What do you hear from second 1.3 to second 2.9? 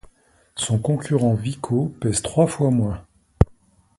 Vico pèse trois fois